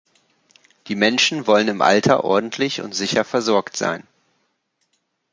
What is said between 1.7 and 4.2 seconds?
Alter ordentlich und sicher versorgt sein.